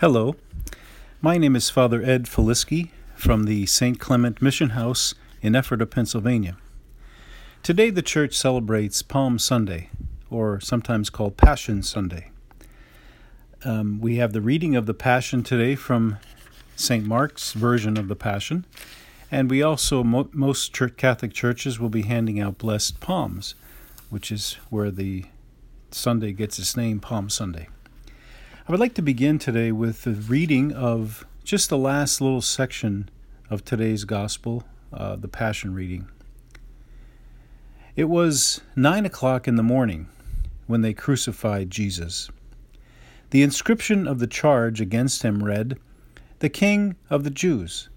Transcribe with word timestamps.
Hello, 0.00 0.34
my 1.22 1.38
name 1.38 1.54
is 1.54 1.70
Father 1.70 2.02
Ed 2.02 2.24
Feliski 2.24 2.90
from 3.14 3.44
the 3.44 3.64
St. 3.64 4.00
Clement 4.00 4.42
Mission 4.42 4.70
House 4.70 5.14
in 5.40 5.54
Ephrata, 5.54 5.86
Pennsylvania. 5.86 6.56
Today, 7.62 7.90
the 7.90 8.02
church 8.02 8.34
celebrates 8.34 9.02
Palm 9.02 9.38
Sunday, 9.38 9.90
or 10.28 10.58
sometimes 10.58 11.10
called 11.10 11.36
Passion 11.36 11.84
Sunday. 11.84 12.32
Um, 13.64 14.00
we 14.00 14.16
have 14.16 14.32
the 14.32 14.40
reading 14.40 14.74
of 14.74 14.86
the 14.86 14.94
Passion 14.94 15.44
today 15.44 15.76
from 15.76 16.18
St. 16.74 17.06
Mark's 17.06 17.52
version 17.52 17.96
of 17.96 18.08
the 18.08 18.16
Passion, 18.16 18.66
and 19.30 19.48
we 19.48 19.62
also, 19.62 20.02
mo- 20.02 20.28
most 20.32 20.74
church, 20.74 20.96
Catholic 20.96 21.32
churches 21.32 21.78
will 21.78 21.88
be 21.88 22.02
handing 22.02 22.40
out 22.40 22.58
blessed 22.58 22.98
palms, 22.98 23.54
which 24.10 24.32
is 24.32 24.54
where 24.70 24.90
the 24.90 25.26
Sunday 25.92 26.32
gets 26.32 26.58
its 26.58 26.76
name, 26.76 26.98
Palm 26.98 27.30
Sunday. 27.30 27.68
I 28.66 28.72
would 28.72 28.80
like 28.80 28.94
to 28.94 29.02
begin 29.02 29.38
today 29.38 29.72
with 29.72 30.04
the 30.04 30.14
reading 30.14 30.72
of 30.72 31.26
just 31.44 31.68
the 31.68 31.76
last 31.76 32.22
little 32.22 32.40
section 32.40 33.10
of 33.50 33.62
today's 33.62 34.04
Gospel, 34.04 34.64
uh, 34.90 35.16
the 35.16 35.28
Passion 35.28 35.74
reading. 35.74 36.08
It 37.94 38.04
was 38.04 38.62
nine 38.74 39.04
o'clock 39.04 39.46
in 39.46 39.56
the 39.56 39.62
morning 39.62 40.08
when 40.66 40.80
they 40.80 40.94
crucified 40.94 41.68
Jesus. 41.68 42.30
The 43.32 43.42
inscription 43.42 44.08
of 44.08 44.18
the 44.18 44.26
charge 44.26 44.80
against 44.80 45.24
him 45.24 45.44
read, 45.44 45.78
The 46.38 46.48
King 46.48 46.96
of 47.10 47.22
the 47.22 47.30
Jews. 47.30 47.90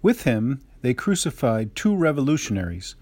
With 0.00 0.22
him 0.22 0.62
they 0.80 0.94
crucified 0.94 1.76
two 1.76 1.94
revolutionaries, 1.94 2.94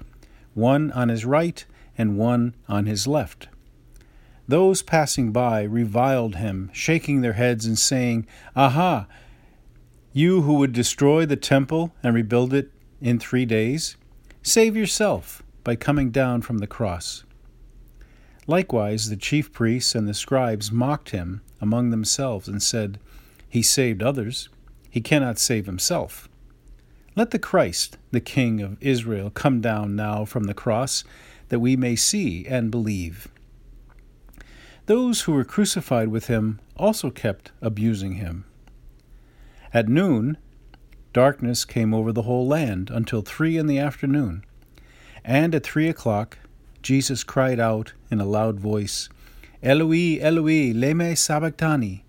one 0.54 0.90
on 0.90 1.08
his 1.08 1.24
right 1.24 1.64
and 1.96 2.18
one 2.18 2.56
on 2.68 2.86
his 2.86 3.06
left. 3.06 3.46
Those 4.46 4.82
passing 4.82 5.32
by 5.32 5.62
reviled 5.62 6.36
him, 6.36 6.70
shaking 6.72 7.20
their 7.20 7.32
heads 7.32 7.64
and 7.64 7.78
saying, 7.78 8.26
Aha! 8.54 9.06
You 10.12 10.42
who 10.42 10.54
would 10.54 10.72
destroy 10.72 11.26
the 11.26 11.36
temple 11.36 11.94
and 12.02 12.14
rebuild 12.14 12.52
it 12.52 12.70
in 13.00 13.18
three 13.18 13.46
days, 13.46 13.96
save 14.42 14.76
yourself 14.76 15.42
by 15.64 15.76
coming 15.76 16.10
down 16.10 16.42
from 16.42 16.58
the 16.58 16.66
cross. 16.66 17.24
Likewise, 18.46 19.08
the 19.08 19.16
chief 19.16 19.52
priests 19.52 19.94
and 19.94 20.06
the 20.06 20.14
scribes 20.14 20.70
mocked 20.70 21.10
him 21.10 21.40
among 21.60 21.90
themselves 21.90 22.46
and 22.46 22.62
said, 22.62 22.98
He 23.48 23.62
saved 23.62 24.02
others, 24.02 24.50
he 24.90 25.00
cannot 25.00 25.38
save 25.38 25.66
himself. 25.66 26.28
Let 27.16 27.30
the 27.30 27.38
Christ, 27.38 27.96
the 28.10 28.20
King 28.20 28.60
of 28.60 28.76
Israel, 28.82 29.30
come 29.30 29.60
down 29.60 29.96
now 29.96 30.24
from 30.24 30.44
the 30.44 30.54
cross, 30.54 31.04
that 31.48 31.60
we 31.60 31.76
may 31.76 31.96
see 31.96 32.46
and 32.46 32.70
believe. 32.70 33.28
Those 34.86 35.22
who 35.22 35.32
were 35.32 35.44
crucified 35.44 36.08
with 36.08 36.26
him 36.26 36.60
also 36.76 37.10
kept 37.10 37.52
abusing 37.62 38.14
him. 38.14 38.44
At 39.72 39.88
noon, 39.88 40.36
darkness 41.14 41.64
came 41.64 41.94
over 41.94 42.12
the 42.12 42.22
whole 42.22 42.46
land 42.46 42.90
until 42.90 43.22
three 43.22 43.56
in 43.56 43.66
the 43.66 43.78
afternoon. 43.78 44.44
And 45.24 45.54
at 45.54 45.64
three 45.64 45.88
o'clock, 45.88 46.38
Jesus 46.82 47.24
cried 47.24 47.58
out 47.58 47.94
in 48.10 48.20
a 48.20 48.26
loud 48.26 48.60
voice, 48.60 49.08
Eloi, 49.62 50.18
Eloi, 50.20 50.74
lema 50.74 51.16
sabachthani, 51.16 52.04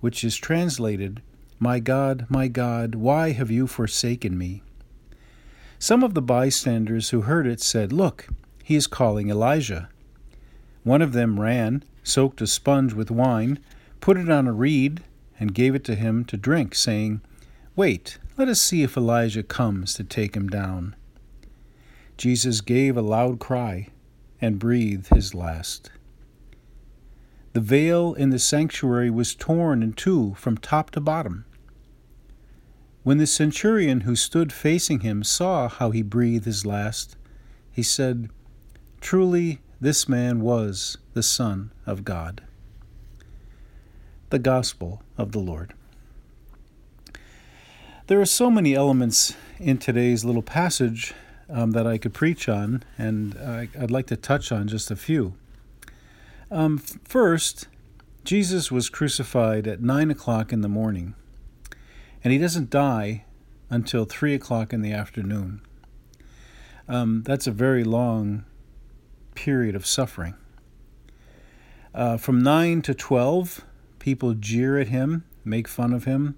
which 0.00 0.24
is 0.24 0.38
translated, 0.38 1.20
My 1.58 1.80
God, 1.80 2.24
my 2.30 2.48
God, 2.48 2.94
why 2.94 3.32
have 3.32 3.50
you 3.50 3.66
forsaken 3.66 4.38
me? 4.38 4.62
Some 5.78 6.02
of 6.02 6.14
the 6.14 6.22
bystanders 6.22 7.10
who 7.10 7.22
heard 7.22 7.46
it 7.46 7.60
said, 7.60 7.92
Look, 7.92 8.28
he 8.64 8.74
is 8.74 8.86
calling 8.86 9.28
Elijah. 9.28 9.90
One 10.82 11.02
of 11.02 11.12
them 11.12 11.38
ran 11.38 11.84
soaked 12.02 12.40
a 12.40 12.46
sponge 12.46 12.92
with 12.92 13.10
wine, 13.10 13.58
put 14.00 14.16
it 14.16 14.30
on 14.30 14.46
a 14.46 14.52
reed, 14.52 15.02
and 15.38 15.54
gave 15.54 15.74
it 15.74 15.84
to 15.84 15.94
him 15.94 16.24
to 16.26 16.36
drink, 16.36 16.74
saying, 16.74 17.20
Wait, 17.76 18.18
let 18.36 18.48
us 18.48 18.60
see 18.60 18.82
if 18.82 18.96
Elijah 18.96 19.42
comes 19.42 19.94
to 19.94 20.04
take 20.04 20.34
him 20.36 20.48
down. 20.48 20.94
Jesus 22.16 22.60
gave 22.60 22.96
a 22.96 23.02
loud 23.02 23.38
cry 23.38 23.88
and 24.40 24.58
breathed 24.58 25.08
his 25.08 25.34
last. 25.34 25.90
The 27.52 27.60
veil 27.60 28.14
in 28.14 28.30
the 28.30 28.38
sanctuary 28.38 29.10
was 29.10 29.34
torn 29.34 29.82
in 29.82 29.94
two 29.94 30.34
from 30.34 30.56
top 30.56 30.90
to 30.90 31.00
bottom. 31.00 31.44
When 33.02 33.18
the 33.18 33.26
centurion 33.26 34.02
who 34.02 34.14
stood 34.14 34.52
facing 34.52 35.00
him 35.00 35.24
saw 35.24 35.68
how 35.68 35.90
he 35.90 36.02
breathed 36.02 36.44
his 36.44 36.66
last, 36.66 37.16
he 37.72 37.82
said, 37.82 38.28
Truly, 39.00 39.60
this 39.80 40.08
man 40.08 40.40
was 40.40 40.98
the 41.14 41.22
Son 41.22 41.72
of 41.86 42.04
God. 42.04 42.42
The 44.28 44.38
Gospel 44.38 45.02
of 45.16 45.32
the 45.32 45.38
Lord. 45.38 45.72
There 48.06 48.20
are 48.20 48.26
so 48.26 48.50
many 48.50 48.74
elements 48.74 49.34
in 49.58 49.78
today's 49.78 50.24
little 50.24 50.42
passage 50.42 51.14
um, 51.48 51.70
that 51.70 51.86
I 51.86 51.96
could 51.96 52.12
preach 52.12 52.48
on, 52.48 52.82
and 52.98 53.36
I, 53.38 53.68
would 53.76 53.90
like 53.90 54.06
to 54.08 54.16
touch 54.16 54.52
on 54.52 54.68
just 54.68 54.90
a 54.90 54.96
few. 54.96 55.34
Um, 56.50 56.78
first, 56.78 57.66
Jesus 58.24 58.70
was 58.70 58.90
crucified 58.90 59.66
at 59.66 59.80
9 59.80 60.10
o'clock 60.10 60.52
in 60.52 60.60
the 60.60 60.68
morning, 60.68 61.14
and 62.22 62.32
he 62.32 62.38
doesn't 62.38 62.68
die 62.68 63.24
until 63.70 64.04
3 64.04 64.34
o'clock 64.34 64.72
in 64.72 64.82
the 64.82 64.92
afternoon. 64.92 65.62
Um, 66.88 67.22
that's 67.22 67.46
a 67.46 67.52
very 67.52 67.84
long 67.84 68.44
period 69.40 69.74
of 69.74 69.86
suffering. 69.86 70.34
Uh, 71.94 72.18
from 72.18 72.42
9 72.42 72.82
to 72.82 72.92
12, 72.92 73.64
people 73.98 74.34
jeer 74.34 74.78
at 74.78 74.88
him, 74.88 75.24
make 75.46 75.66
fun 75.66 75.94
of 75.94 76.04
him. 76.04 76.36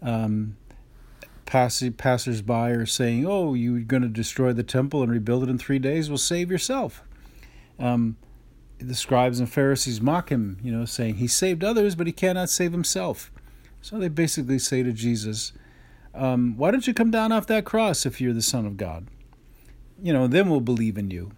Um, 0.00 0.56
pass- 1.46 1.82
passers-by 1.96 2.70
are 2.70 2.86
saying, 2.86 3.26
"Oh, 3.26 3.54
you're 3.54 3.80
going 3.80 4.04
to 4.04 4.08
destroy 4.08 4.52
the 4.52 4.62
temple 4.62 5.02
and 5.02 5.10
rebuild 5.10 5.42
it 5.42 5.50
in 5.50 5.58
three 5.58 5.80
days? 5.80 6.08
Well, 6.08 6.16
save 6.16 6.48
yourself." 6.48 7.02
Um, 7.76 8.16
the 8.78 8.94
scribes 8.94 9.40
and 9.40 9.50
Pharisees 9.50 10.00
mock 10.00 10.30
him, 10.30 10.58
you 10.62 10.70
know, 10.70 10.84
saying 10.84 11.16
he 11.16 11.26
saved 11.26 11.64
others, 11.64 11.96
but 11.96 12.06
he 12.06 12.12
cannot 12.12 12.50
save 12.50 12.70
himself. 12.70 13.32
So 13.82 13.98
they 13.98 14.08
basically 14.08 14.60
say 14.60 14.84
to 14.84 14.92
Jesus, 14.92 15.52
um, 16.14 16.56
"Why 16.56 16.70
don't 16.70 16.86
you 16.86 16.94
come 16.94 17.10
down 17.10 17.32
off 17.32 17.48
that 17.48 17.64
cross 17.64 18.06
if 18.06 18.20
you're 18.20 18.32
the 18.32 18.42
Son 18.42 18.64
of 18.64 18.76
God? 18.76 19.08
You 20.00 20.12
know, 20.12 20.28
then 20.28 20.48
we'll 20.48 20.60
believe 20.60 20.96
in 20.96 21.10
you." 21.10 21.32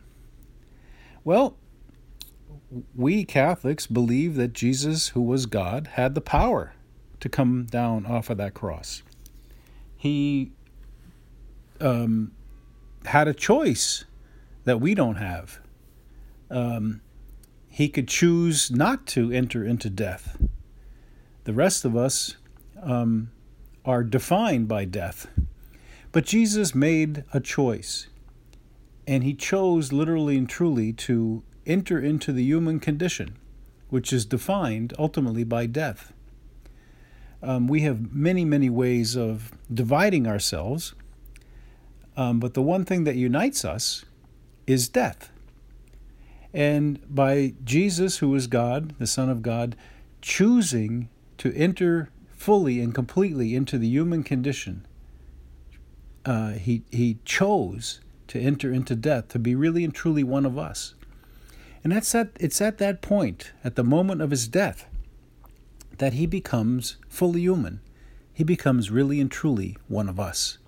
Well, 1.24 1.56
we 2.94 3.24
Catholics 3.24 3.86
believe 3.86 4.36
that 4.36 4.52
Jesus, 4.52 5.08
who 5.08 5.22
was 5.22 5.46
God, 5.46 5.88
had 5.94 6.14
the 6.14 6.20
power 6.20 6.74
to 7.20 7.28
come 7.28 7.66
down 7.66 8.06
off 8.06 8.30
of 8.30 8.38
that 8.38 8.54
cross. 8.54 9.02
He 9.96 10.52
um, 11.80 12.32
had 13.04 13.28
a 13.28 13.34
choice 13.34 14.04
that 14.64 14.80
we 14.80 14.94
don't 14.94 15.16
have. 15.16 15.60
Um, 16.50 17.00
he 17.68 17.88
could 17.88 18.08
choose 18.08 18.70
not 18.70 19.06
to 19.08 19.30
enter 19.30 19.64
into 19.64 19.88
death. 19.90 20.40
The 21.44 21.52
rest 21.52 21.84
of 21.84 21.96
us 21.96 22.36
um, 22.82 23.30
are 23.84 24.02
defined 24.02 24.68
by 24.68 24.84
death. 24.84 25.28
But 26.12 26.24
Jesus 26.24 26.74
made 26.74 27.24
a 27.32 27.40
choice. 27.40 28.08
And 29.10 29.24
he 29.24 29.34
chose 29.34 29.92
literally 29.92 30.38
and 30.38 30.48
truly 30.48 30.92
to 30.92 31.42
enter 31.66 31.98
into 31.98 32.32
the 32.32 32.44
human 32.44 32.78
condition, 32.78 33.36
which 33.88 34.12
is 34.12 34.24
defined 34.24 34.94
ultimately 35.00 35.42
by 35.42 35.66
death. 35.66 36.12
Um, 37.42 37.66
we 37.66 37.80
have 37.80 38.14
many, 38.14 38.44
many 38.44 38.70
ways 38.70 39.16
of 39.16 39.50
dividing 39.74 40.28
ourselves, 40.28 40.94
um, 42.16 42.38
but 42.38 42.54
the 42.54 42.62
one 42.62 42.84
thing 42.84 43.02
that 43.02 43.16
unites 43.16 43.64
us 43.64 44.04
is 44.68 44.88
death. 44.88 45.32
And 46.54 47.00
by 47.12 47.54
Jesus, 47.64 48.18
who 48.18 48.32
is 48.36 48.46
God, 48.46 48.94
the 49.00 49.08
Son 49.08 49.28
of 49.28 49.42
God, 49.42 49.74
choosing 50.22 51.08
to 51.38 51.52
enter 51.56 52.10
fully 52.36 52.80
and 52.80 52.94
completely 52.94 53.56
into 53.56 53.76
the 53.76 53.88
human 53.88 54.22
condition, 54.22 54.86
uh, 56.24 56.52
he, 56.52 56.84
he 56.92 57.18
chose 57.24 57.98
to 58.30 58.40
enter 58.40 58.72
into 58.72 58.94
death, 58.94 59.28
to 59.28 59.38
be 59.38 59.54
really 59.54 59.84
and 59.84 59.94
truly 59.94 60.24
one 60.24 60.46
of 60.46 60.56
us. 60.56 60.94
And 61.82 61.92
that's 61.92 62.14
at, 62.14 62.30
it's 62.38 62.60
at 62.60 62.78
that 62.78 63.02
point, 63.02 63.52
at 63.64 63.74
the 63.74 63.84
moment 63.84 64.22
of 64.22 64.30
his 64.30 64.48
death, 64.48 64.86
that 65.98 66.12
he 66.12 66.26
becomes 66.26 66.96
fully 67.08 67.40
human. 67.40 67.80
He 68.32 68.44
becomes 68.44 68.90
really 68.90 69.20
and 69.20 69.30
truly 69.30 69.76
one 69.88 70.08
of 70.08 70.20
us. 70.20 70.58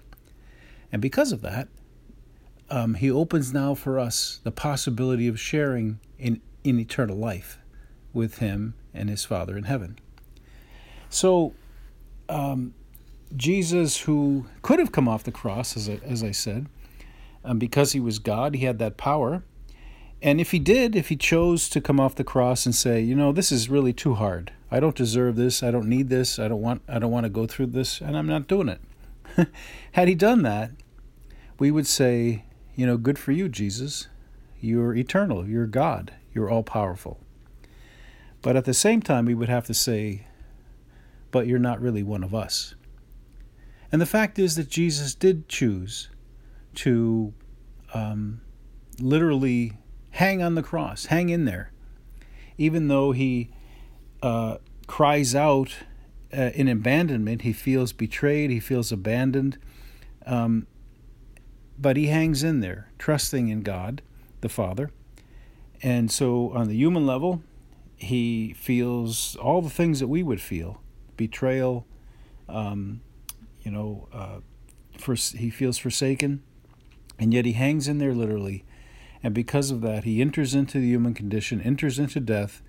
And 0.90 1.00
because 1.00 1.32
of 1.32 1.40
that, 1.42 1.68
um, 2.68 2.94
he 2.94 3.10
opens 3.10 3.52
now 3.52 3.74
for 3.74 3.98
us 3.98 4.40
the 4.42 4.50
possibility 4.50 5.28
of 5.28 5.38
sharing 5.38 6.00
in, 6.18 6.40
in 6.64 6.80
eternal 6.80 7.16
life 7.16 7.58
with 8.12 8.38
him 8.38 8.74
and 8.92 9.08
his 9.08 9.24
Father 9.24 9.56
in 9.56 9.64
heaven. 9.64 9.98
So, 11.10 11.54
um, 12.28 12.74
Jesus, 13.36 14.00
who 14.02 14.46
could 14.62 14.78
have 14.78 14.92
come 14.92 15.08
off 15.08 15.22
the 15.22 15.32
cross, 15.32 15.76
as 15.76 15.88
I, 15.88 16.00
as 16.04 16.24
I 16.24 16.32
said, 16.32 16.66
um, 17.44 17.58
because 17.58 17.92
he 17.92 18.00
was 18.00 18.18
God, 18.18 18.54
he 18.54 18.64
had 18.64 18.78
that 18.78 18.96
power. 18.96 19.42
and 20.22 20.40
if 20.40 20.52
he 20.52 20.58
did, 20.58 20.94
if 20.94 21.08
he 21.08 21.16
chose 21.16 21.68
to 21.68 21.80
come 21.80 21.98
off 21.98 22.14
the 22.14 22.24
cross 22.24 22.64
and 22.64 22.74
say, 22.74 23.00
you 23.00 23.14
know, 23.14 23.32
this 23.32 23.50
is 23.50 23.68
really 23.68 23.92
too 23.92 24.14
hard. 24.14 24.52
I 24.70 24.80
don't 24.80 24.96
deserve 24.96 25.36
this. 25.36 25.62
I 25.62 25.70
don't 25.70 25.88
need 25.88 26.08
this. 26.08 26.38
I 26.38 26.48
don't 26.48 26.62
want 26.62 26.82
I 26.88 26.98
don't 26.98 27.10
want 27.10 27.24
to 27.24 27.30
go 27.30 27.46
through 27.46 27.66
this 27.66 28.00
and 28.00 28.16
I'm 28.16 28.26
not 28.26 28.48
doing 28.48 28.68
it. 28.68 28.80
Had 29.92 30.08
he 30.08 30.14
done 30.14 30.42
that, 30.42 30.70
we 31.58 31.70
would 31.70 31.86
say, 31.86 32.44
you 32.74 32.86
know, 32.86 32.96
good 32.96 33.18
for 33.18 33.32
you, 33.32 33.48
Jesus. 33.48 34.08
You're 34.60 34.94
eternal. 34.94 35.46
You're 35.46 35.66
God. 35.66 36.14
You're 36.32 36.50
all 36.50 36.62
powerful. 36.62 37.20
But 38.40 38.56
at 38.56 38.64
the 38.64 38.74
same 38.74 39.02
time, 39.02 39.26
we 39.26 39.34
would 39.34 39.48
have 39.48 39.66
to 39.66 39.74
say, 39.74 40.26
but 41.30 41.46
you're 41.46 41.58
not 41.58 41.80
really 41.80 42.02
one 42.02 42.24
of 42.24 42.34
us. 42.34 42.74
And 43.90 44.00
the 44.00 44.06
fact 44.06 44.38
is 44.38 44.56
that 44.56 44.68
Jesus 44.70 45.14
did 45.14 45.48
choose 45.48 46.08
to 46.76 47.32
um, 47.94 48.40
literally 49.00 49.72
hang 50.10 50.42
on 50.42 50.54
the 50.54 50.62
cross, 50.62 51.06
hang 51.06 51.28
in 51.28 51.44
there, 51.44 51.72
even 52.58 52.88
though 52.88 53.12
he 53.12 53.50
uh, 54.22 54.58
cries 54.86 55.34
out 55.34 55.78
uh, 56.36 56.50
in 56.54 56.68
abandonment. 56.68 57.42
He 57.42 57.52
feels 57.52 57.92
betrayed, 57.92 58.50
he 58.50 58.60
feels 58.60 58.92
abandoned. 58.92 59.58
Um, 60.26 60.66
but 61.78 61.96
he 61.96 62.06
hangs 62.06 62.44
in 62.44 62.60
there, 62.60 62.90
trusting 62.98 63.48
in 63.48 63.62
God, 63.62 64.02
the 64.40 64.48
Father. 64.48 64.90
And 65.82 66.12
so, 66.12 66.52
on 66.52 66.68
the 66.68 66.76
human 66.76 67.06
level, 67.06 67.42
he 67.96 68.52
feels 68.52 69.34
all 69.36 69.62
the 69.62 69.70
things 69.70 69.98
that 70.00 70.06
we 70.06 70.22
would 70.22 70.40
feel 70.40 70.80
betrayal, 71.16 71.86
um, 72.48 73.00
you 73.62 73.70
know, 73.70 74.08
uh, 74.12 74.38
for, 74.98 75.14
he 75.14 75.50
feels 75.50 75.78
forsaken, 75.78 76.42
and 77.18 77.32
yet 77.32 77.44
he 77.44 77.52
hangs 77.52 77.88
in 77.88 77.98
there 77.98 78.14
literally. 78.14 78.64
And 79.22 79.34
because 79.34 79.70
of 79.70 79.80
that, 79.82 80.04
he 80.04 80.20
enters 80.20 80.54
into 80.54 80.78
the 80.78 80.88
human 80.88 81.14
condition, 81.14 81.60
enters 81.60 81.98
into 81.98 82.20
death, 82.20 82.60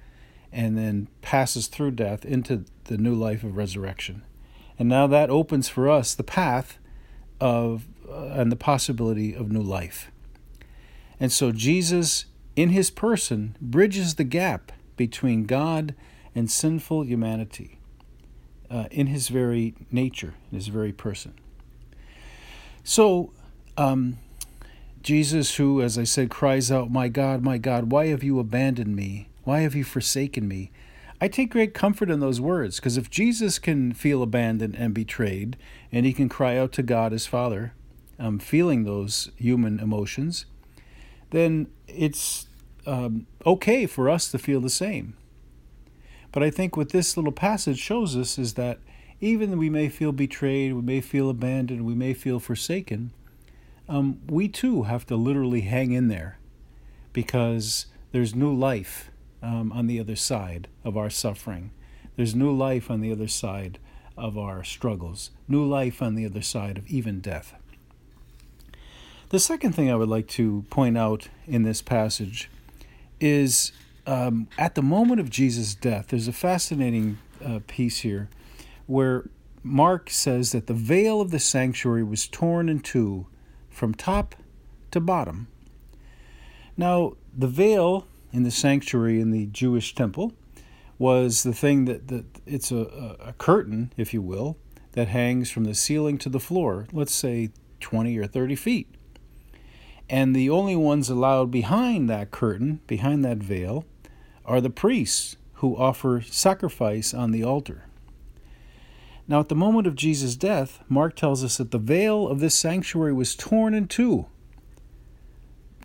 and 0.52 0.78
then 0.78 1.08
passes 1.22 1.68
through 1.68 1.92
death 1.92 2.24
into 2.26 2.66
the 2.86 2.98
new 2.98 3.16
life 3.16 3.44
of 3.44 3.58
resurrection. 3.58 4.24
And 4.78 4.88
now 4.88 5.08
that 5.08 5.30
opens 5.30 5.68
for 5.68 5.90
us 5.90 6.14
the 6.14 6.24
path 6.24 6.78
of 7.40 7.86
uh, 8.08 8.28
and 8.34 8.52
the 8.52 8.56
possibility 8.56 9.34
of 9.34 9.52
new 9.52 9.62
life. 9.62 10.12
And 11.20 11.32
so 11.32 11.52
Jesus, 11.52 12.26
in 12.56 12.70
his 12.70 12.92
person, 12.92 13.56
bridges 13.62 14.16
the 14.16 14.24
gap 14.24 14.72
between 14.96 15.46
God 15.46 15.96
and 16.36 16.52
sinful 16.52 17.06
humanity 17.06 17.80
uh, 18.70 18.86
in 18.92 19.08
his 19.08 19.30
very 19.30 19.74
nature, 19.92 20.34
in 20.52 20.58
his 20.58 20.68
very 20.68 20.92
person. 20.92 21.34
So, 22.84 23.32
um, 23.78 24.18
Jesus, 25.04 25.56
who, 25.56 25.82
as 25.82 25.98
I 25.98 26.06
said, 26.06 26.30
cries 26.30 26.72
out, 26.72 26.90
My 26.90 27.10
God, 27.10 27.44
my 27.44 27.58
God, 27.58 27.92
why 27.92 28.08
have 28.08 28.24
you 28.24 28.40
abandoned 28.40 28.96
me? 28.96 29.28
Why 29.44 29.60
have 29.60 29.76
you 29.76 29.84
forsaken 29.84 30.48
me? 30.48 30.72
I 31.20 31.28
take 31.28 31.52
great 31.52 31.74
comfort 31.74 32.10
in 32.10 32.22
those 32.22 32.42
words 32.42 32.78
because 32.78 32.98
if 32.98 33.10
Jesus 33.10 33.60
can 33.60 33.94
feel 33.94 34.24
abandoned 34.24 34.76
and 34.76 34.94
betrayed, 34.94 35.58
and 35.92 36.06
he 36.06 36.14
can 36.14 36.30
cry 36.30 36.58
out 36.58 36.72
to 36.74 36.84
God 36.84 37.12
his 37.12 37.28
Father, 37.28 37.74
um, 38.18 38.40
feeling 38.40 38.84
those 38.84 39.30
human 39.36 39.80
emotions, 39.80 40.46
then 41.32 41.68
it's 41.88 42.48
um, 42.86 43.28
okay 43.46 43.86
for 43.86 44.10
us 44.10 44.32
to 44.32 44.38
feel 44.38 44.62
the 44.62 44.70
same. 44.70 45.16
But 46.32 46.44
I 46.44 46.50
think 46.50 46.76
what 46.76 46.90
this 46.90 47.16
little 47.16 47.32
passage 47.32 47.80
shows 47.80 48.16
us 48.16 48.38
is 48.40 48.54
that 48.54 48.80
even 49.20 49.58
we 49.58 49.70
may 49.70 49.90
feel 49.90 50.12
betrayed, 50.12 50.74
we 50.74 50.82
may 50.82 51.02
feel 51.02 51.30
abandoned, 51.30 51.86
we 51.86 51.96
may 51.96 52.14
feel 52.14 52.40
forsaken, 52.40 53.12
um, 53.88 54.20
we 54.28 54.48
too 54.48 54.84
have 54.84 55.06
to 55.08 55.16
literally 55.16 55.62
hang 55.62 55.92
in 55.92 56.08
there 56.08 56.38
because 57.12 57.88
there's 58.12 58.34
new 58.34 58.54
life 58.54 59.12
um, 59.42 59.72
on 59.72 59.88
the 59.88 60.00
other 60.00 60.16
side 60.16 60.68
of 60.84 60.96
our 60.98 61.10
suffering. 61.10 61.72
There's 62.16 62.36
new 62.36 62.52
life 62.52 62.90
on 62.90 63.02
the 63.02 63.12
other 63.12 63.28
side 63.28 63.80
of 64.18 64.38
our 64.38 64.64
struggles, 64.64 65.32
new 65.48 65.66
life 65.66 66.02
on 66.02 66.16
the 66.16 66.26
other 66.26 66.42
side 66.42 66.78
of 66.78 66.88
even 66.88 67.20
death. 67.20 67.56
The 69.30 69.40
second 69.40 69.74
thing 69.74 69.90
I 69.90 69.96
would 69.96 70.10
like 70.10 70.28
to 70.30 70.64
point 70.70 70.98
out 70.98 71.28
in 71.48 71.64
this 71.64 71.82
passage 71.82 72.52
is 73.20 73.72
um, 74.06 74.48
at 74.58 74.76
the 74.76 74.84
moment 74.84 75.20
of 75.20 75.30
Jesus' 75.30 75.74
death, 75.74 76.08
there's 76.10 76.28
a 76.28 76.34
fascinating 76.34 77.18
uh, 77.44 77.60
piece 77.66 78.00
here 78.00 78.30
where 78.86 79.26
Mark 79.64 80.10
says 80.10 80.52
that 80.52 80.68
the 80.68 80.74
veil 80.74 81.20
of 81.20 81.32
the 81.32 81.40
sanctuary 81.40 82.04
was 82.04 82.28
torn 82.28 82.70
in 82.70 82.80
two 82.80 83.26
from 83.74 83.94
top 83.94 84.36
to 84.92 85.00
bottom. 85.00 85.48
Now, 86.78 87.14
the 87.36 87.48
veil 87.48 88.08
in 88.32 88.44
the 88.44 88.52
sanctuary 88.52 89.20
in 89.20 89.32
the 89.32 89.48
Jewish 89.48 89.94
temple 89.94 90.34
was 90.98 91.44
the 91.44 91.54
thing 91.54 91.86
that, 91.86 92.08
that 92.08 92.26
it's 92.46 92.72
a, 92.72 93.18
a 93.20 93.34
curtain, 93.38 93.92
if 93.98 94.14
you 94.14 94.22
will, 94.22 94.58
that 94.94 95.08
hangs 95.08 95.50
from 95.50 95.66
the 95.66 95.74
ceiling 95.74 96.18
to 96.20 96.30
the 96.30 96.40
floor, 96.40 96.88
let's 96.92 97.14
say 97.14 97.50
20 97.80 98.18
or 98.18 98.28
30 98.28 98.56
feet. 98.56 98.88
And 100.10 100.36
the 100.36 100.50
only 100.50 100.76
ones 100.76 101.10
allowed 101.10 101.50
behind 101.52 102.10
that 102.10 102.32
curtain, 102.32 102.82
behind 102.88 103.26
that 103.26 103.38
veil, 103.38 103.86
are 104.46 104.62
the 104.62 104.70
priests 104.70 105.38
who 105.56 105.76
offer 105.76 106.22
sacrifice 106.22 107.14
on 107.14 107.32
the 107.32 107.44
altar. 107.44 107.86
Now, 109.28 109.40
at 109.40 109.50
the 109.50 109.56
moment 109.56 109.88
of 109.88 109.96
Jesus' 109.96 110.36
death, 110.36 110.84
Mark 110.90 111.16
tells 111.16 111.44
us 111.44 111.58
that 111.58 111.72
the 111.72 111.78
veil 111.78 112.28
of 112.28 112.40
this 112.40 112.56
sanctuary 112.56 113.14
was 113.14 113.36
torn 113.36 113.74
in 113.74 113.88
two 113.88 114.28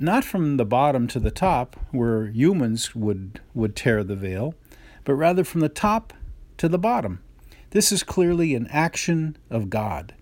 not 0.00 0.24
from 0.24 0.56
the 0.56 0.64
bottom 0.64 1.06
to 1.08 1.20
the 1.20 1.30
top, 1.30 1.76
where 1.90 2.26
humans 2.26 2.94
would, 2.94 3.40
would 3.54 3.74
tear 3.74 4.04
the 4.04 4.16
veil, 4.16 4.54
but 5.04 5.14
rather 5.14 5.44
from 5.44 5.60
the 5.60 5.68
top 5.68 6.12
to 6.56 6.68
the 6.68 6.78
bottom. 6.78 7.20
This 7.70 7.92
is 7.92 8.02
clearly 8.02 8.54
an 8.54 8.66
action 8.68 9.36
of 9.50 9.70
God. 9.70 10.14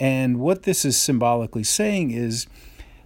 And 0.00 0.40
what 0.40 0.64
this 0.64 0.84
is 0.84 0.96
symbolically 0.96 1.64
saying 1.64 2.10
is 2.10 2.46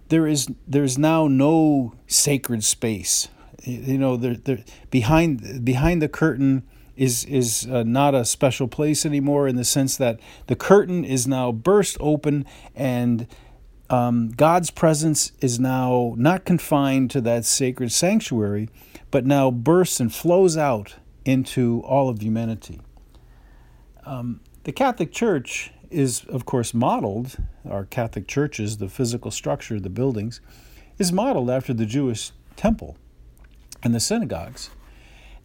there 0.09 0.27
is 0.27 0.47
there's 0.67 0.97
now 0.97 1.27
no 1.27 1.93
sacred 2.07 2.63
space. 2.63 3.27
You 3.61 3.97
know, 3.97 4.17
there, 4.17 4.35
there, 4.35 4.63
behind 4.89 5.63
behind 5.63 6.01
the 6.01 6.09
curtain 6.09 6.63
is 6.99 7.23
is 7.25 7.65
uh, 7.71 7.83
not 7.83 8.13
a 8.13 8.25
special 8.25 8.67
place 8.67 9.05
anymore 9.05 9.47
in 9.47 9.55
the 9.55 9.63
sense 9.63 9.95
that 9.97 10.19
the 10.47 10.55
curtain 10.55 11.05
is 11.05 11.25
now 11.25 11.51
burst 11.51 11.95
open 12.01 12.45
and 12.75 13.25
um, 13.89 14.29
God's 14.29 14.69
presence 14.69 15.31
is 15.39 15.59
now 15.59 16.13
not 16.17 16.45
confined 16.45 17.09
to 17.11 17.21
that 17.21 17.45
sacred 17.45 17.91
sanctuary, 17.91 18.69
but 19.09 19.25
now 19.25 19.49
bursts 19.49 19.99
and 19.99 20.13
flows 20.13 20.57
out 20.57 20.97
into 21.25 21.81
all 21.85 22.07
of 22.07 22.21
humanity. 22.21 22.81
Um, 24.05 24.41
the 24.65 24.71
Catholic 24.71 25.11
Church 25.11 25.71
is, 25.89 26.23
of 26.25 26.45
course, 26.45 26.73
modeled, 26.73 27.37
our 27.67 27.85
Catholic 27.85 28.27
churches, 28.27 28.77
the 28.77 28.89
physical 28.89 29.31
structure, 29.31 29.79
the 29.79 29.89
buildings, 29.89 30.39
is 30.99 31.11
modeled 31.11 31.49
after 31.49 31.73
the 31.73 31.87
Jewish 31.87 32.31
temple 32.55 32.95
and 33.81 33.95
the 33.95 33.99
synagogues. 33.99 34.69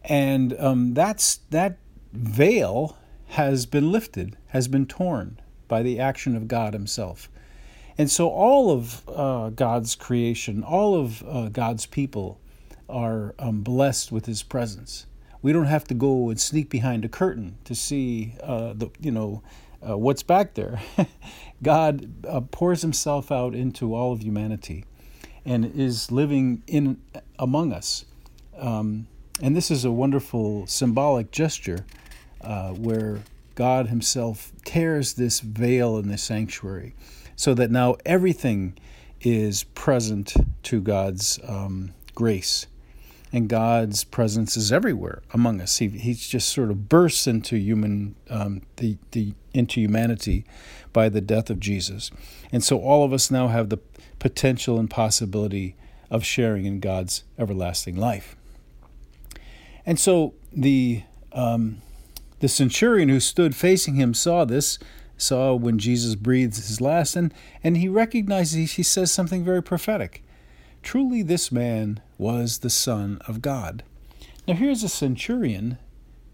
And 0.07 0.55
um, 0.59 0.93
that's, 0.93 1.37
that 1.49 1.77
veil 2.13 2.97
has 3.27 3.65
been 3.65 3.91
lifted, 3.91 4.37
has 4.47 4.67
been 4.67 4.85
torn 4.85 5.39
by 5.67 5.83
the 5.83 5.99
action 5.99 6.35
of 6.35 6.47
God 6.47 6.73
Himself. 6.73 7.29
And 7.97 8.11
so 8.11 8.29
all 8.29 8.71
of 8.71 9.07
uh, 9.09 9.49
God's 9.51 9.95
creation, 9.95 10.63
all 10.63 10.95
of 10.95 11.23
uh, 11.27 11.49
God's 11.49 11.85
people 11.85 12.39
are 12.89 13.33
um, 13.39 13.61
blessed 13.61 14.11
with 14.11 14.25
His 14.25 14.43
presence. 14.43 15.05
We 15.41 15.53
don't 15.53 15.65
have 15.65 15.85
to 15.85 15.93
go 15.93 16.29
and 16.29 16.39
sneak 16.39 16.69
behind 16.69 17.05
a 17.05 17.09
curtain 17.09 17.57
to 17.65 17.75
see 17.75 18.35
uh, 18.41 18.73
the 18.73 18.89
you 18.99 19.11
know 19.11 19.43
uh, 19.87 19.97
what's 19.97 20.23
back 20.23 20.55
there. 20.55 20.81
God 21.63 22.25
uh, 22.27 22.41
pours 22.41 22.81
Himself 22.81 23.31
out 23.31 23.55
into 23.55 23.93
all 23.93 24.11
of 24.11 24.21
humanity, 24.21 24.85
and 25.45 25.65
is 25.65 26.11
living 26.11 26.63
in 26.67 27.01
among 27.39 27.71
us. 27.71 28.05
Um, 28.57 29.07
and 29.41 29.55
this 29.55 29.69
is 29.69 29.83
a 29.83 29.91
wonderful 29.91 30.65
symbolic 30.67 31.31
gesture 31.31 31.85
uh, 32.41 32.69
where 32.69 33.19
God 33.55 33.87
Himself 33.87 34.51
tears 34.63 35.13
this 35.13 35.39
veil 35.39 35.97
in 35.97 36.07
the 36.07 36.17
sanctuary 36.17 36.95
so 37.35 37.53
that 37.53 37.71
now 37.71 37.95
everything 38.05 38.77
is 39.21 39.63
present 39.63 40.33
to 40.63 40.81
God's 40.81 41.39
um, 41.47 41.93
grace. 42.13 42.67
And 43.33 43.49
God's 43.49 44.05
presence 44.05 44.55
is 44.55 44.71
everywhere 44.71 45.21
among 45.33 45.59
us. 45.59 45.79
He, 45.79 45.89
he's 45.89 46.25
just 46.25 46.49
sort 46.49 46.71
of 46.71 46.87
bursts 46.87 47.27
into 47.27 47.57
human, 47.57 48.15
um, 48.29 48.61
the, 48.77 48.97
the, 49.11 49.33
into 49.53 49.81
humanity 49.81 50.45
by 50.93 51.09
the 51.09 51.19
death 51.19 51.49
of 51.49 51.59
Jesus. 51.59 52.11
And 52.53 52.63
so 52.63 52.79
all 52.79 53.03
of 53.03 53.11
us 53.11 53.29
now 53.29 53.49
have 53.49 53.69
the 53.69 53.79
potential 54.19 54.79
and 54.79 54.89
possibility 54.89 55.75
of 56.09 56.23
sharing 56.23 56.65
in 56.65 56.79
God's 56.79 57.23
everlasting 57.37 57.97
life. 57.97 58.37
And 59.85 59.99
so 59.99 60.33
the 60.51 61.03
um, 61.31 61.81
the 62.39 62.47
centurion 62.47 63.09
who 63.09 63.19
stood 63.19 63.55
facing 63.55 63.95
him 63.95 64.13
saw 64.13 64.45
this 64.45 64.79
saw 65.17 65.53
when 65.55 65.79
Jesus 65.79 66.15
breathes 66.15 66.67
his 66.67 66.81
last, 66.81 67.15
and, 67.15 67.33
and 67.63 67.77
he 67.77 67.87
recognizes, 67.87 68.73
he 68.73 68.83
says 68.83 69.11
something 69.11 69.43
very 69.43 69.63
prophetic. 69.63 70.23
Truly, 70.83 71.21
this 71.21 71.51
man 71.51 72.01
was 72.17 72.59
the 72.59 72.69
Son 72.69 73.19
of 73.27 73.41
God. 73.41 73.83
Now, 74.47 74.55
here's 74.55 74.83
a 74.83 74.89
centurion 74.89 75.77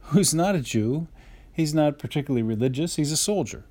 who's 0.05 0.33
not 0.33 0.55
a 0.55 0.61
Jew, 0.61 1.07
he's 1.53 1.73
not 1.73 1.99
particularly 1.99 2.43
religious, 2.43 2.95
he's 2.95 3.11
a 3.11 3.17
soldier. 3.17 3.63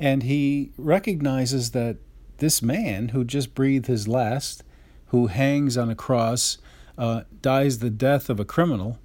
And 0.00 0.24
he 0.24 0.72
recognizes 0.76 1.70
that 1.70 1.96
this 2.38 2.60
man 2.60 3.08
who 3.08 3.24
just 3.24 3.54
breathed 3.54 3.86
his 3.86 4.08
last, 4.08 4.62
who 5.06 5.28
hangs 5.28 5.78
on 5.78 5.88
a 5.88 5.94
cross, 5.94 6.58
uh, 6.98 7.22
dies 7.42 7.78
the 7.78 7.90
death 7.90 8.30
of 8.30 8.40
a 8.40 8.44
criminal, 8.44 8.98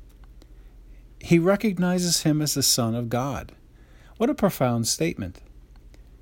he 1.20 1.38
recognizes 1.38 2.24
him 2.24 2.42
as 2.42 2.54
the 2.54 2.64
Son 2.64 2.96
of 2.96 3.10
God. 3.10 3.52
What 4.18 4.30
a 4.30 4.36
profound 4.36 4.88
statement. 4.88 5.42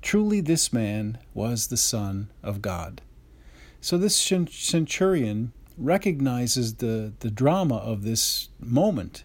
Truly, 0.02 0.40
this 0.40 0.72
man 0.72 1.18
was 1.34 1.66
the 1.66 1.76
Son 1.76 2.30
of 2.42 2.62
God. 2.62 3.02
So, 3.80 3.96
this 3.96 4.16
centurion 4.16 5.52
recognizes 5.78 6.76
the, 6.76 7.12
the 7.20 7.30
drama 7.30 7.76
of 7.76 8.02
this 8.02 8.48
moment 8.58 9.24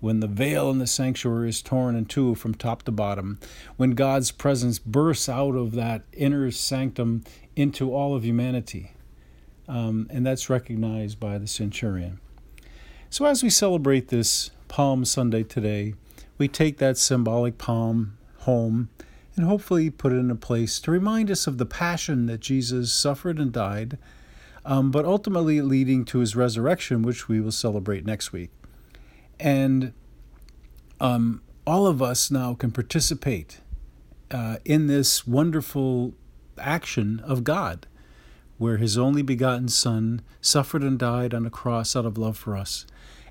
when 0.00 0.20
the 0.20 0.26
veil 0.26 0.70
in 0.70 0.78
the 0.78 0.86
sanctuary 0.86 1.50
is 1.50 1.62
torn 1.62 1.94
in 1.94 2.06
two 2.06 2.34
from 2.34 2.54
top 2.54 2.82
to 2.84 2.92
bottom, 2.92 3.38
when 3.76 3.90
God's 3.90 4.30
presence 4.30 4.78
bursts 4.78 5.28
out 5.28 5.54
of 5.54 5.72
that 5.72 6.02
inner 6.12 6.50
sanctum 6.50 7.22
into 7.54 7.94
all 7.94 8.14
of 8.14 8.24
humanity. 8.24 8.92
Um, 9.70 10.08
and 10.10 10.26
that's 10.26 10.50
recognized 10.50 11.20
by 11.20 11.38
the 11.38 11.46
centurion. 11.46 12.18
So, 13.08 13.24
as 13.24 13.44
we 13.44 13.50
celebrate 13.50 14.08
this 14.08 14.50
Palm 14.66 15.04
Sunday 15.04 15.44
today, 15.44 15.94
we 16.38 16.48
take 16.48 16.78
that 16.78 16.98
symbolic 16.98 17.56
palm 17.56 18.18
home 18.38 18.88
and 19.36 19.46
hopefully 19.46 19.88
put 19.88 20.12
it 20.12 20.16
in 20.16 20.28
a 20.28 20.34
place 20.34 20.80
to 20.80 20.90
remind 20.90 21.30
us 21.30 21.46
of 21.46 21.58
the 21.58 21.66
passion 21.66 22.26
that 22.26 22.40
Jesus 22.40 22.92
suffered 22.92 23.38
and 23.38 23.52
died, 23.52 23.96
um, 24.64 24.90
but 24.90 25.04
ultimately 25.04 25.60
leading 25.60 26.04
to 26.06 26.18
his 26.18 26.34
resurrection, 26.34 27.02
which 27.02 27.28
we 27.28 27.40
will 27.40 27.52
celebrate 27.52 28.04
next 28.04 28.32
week. 28.32 28.50
And 29.38 29.92
um, 30.98 31.42
all 31.64 31.86
of 31.86 32.02
us 32.02 32.28
now 32.28 32.54
can 32.54 32.72
participate 32.72 33.60
uh, 34.32 34.56
in 34.64 34.88
this 34.88 35.28
wonderful 35.28 36.14
action 36.58 37.20
of 37.20 37.44
God, 37.44 37.86
where 38.60 38.76
his 38.76 38.98
only 38.98 39.22
begotten 39.22 39.68
Son 39.68 40.20
suffered 40.42 40.82
and 40.82 40.98
died 40.98 41.32
on 41.32 41.46
a 41.46 41.50
cross 41.50 41.96
out 41.96 42.04
of 42.04 42.18
love 42.18 42.36
for 42.36 42.54
us. 42.54 42.84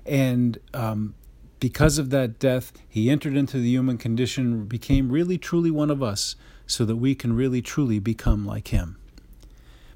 And 0.04 0.58
um, 0.74 1.14
because 1.60 1.98
of 1.98 2.10
that 2.10 2.40
death, 2.40 2.72
he 2.88 3.08
entered 3.08 3.36
into 3.36 3.58
the 3.58 3.70
human 3.70 3.96
condition, 3.96 4.64
became 4.64 5.12
really 5.12 5.38
truly 5.38 5.70
one 5.70 5.88
of 5.88 6.02
us, 6.02 6.34
so 6.66 6.84
that 6.84 6.96
we 6.96 7.14
can 7.14 7.32
really 7.32 7.62
truly 7.62 8.00
become 8.00 8.44
like 8.44 8.68
him. 8.68 8.96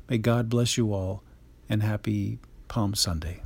May 0.09 0.19
God 0.19 0.49
bless 0.49 0.77
you 0.77 0.95
all, 0.95 1.25
and 1.69 1.83
happy 1.83 2.39
Palm 2.69 2.95
Sunday. 2.95 3.43